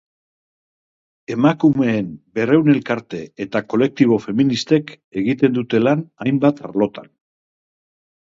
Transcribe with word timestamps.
Emakumeen 1.33 2.07
berrehun 2.39 2.71
elkarte 2.73 3.19
eta 3.45 3.61
kolektibo 3.73 4.17
feministek 4.23 4.95
egiten 5.23 5.55
dute 5.59 5.83
lan 5.89 6.03
hainbat 6.25 6.63
arlotan. 6.71 7.13